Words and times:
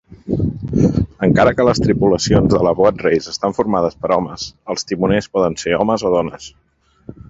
Encara 1.27 1.51
que 1.57 1.65
les 1.69 1.81
tripulacions 1.83 2.51
de 2.55 2.63
la 2.69 2.73
Boat 2.81 3.05
Race 3.09 3.31
estan 3.37 3.57
formades 3.61 4.01
per 4.07 4.13
homes, 4.19 4.51
els 4.75 4.91
timoners 4.93 5.33
poden 5.37 5.63
ser 5.67 5.81
homes 5.83 6.11
o 6.11 6.19
dones. 6.21 6.55